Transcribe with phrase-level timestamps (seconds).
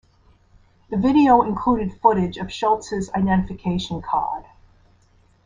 [0.89, 4.45] The video included footage of Schulz's identification card.